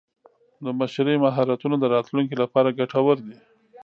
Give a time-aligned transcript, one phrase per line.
[0.63, 3.37] د مشرۍ مهارتونه د راتلونکي لپاره ګټور دي.